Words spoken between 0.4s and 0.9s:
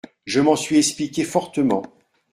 suis